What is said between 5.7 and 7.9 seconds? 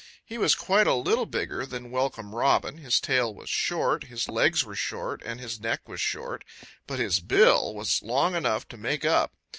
was short. But his bill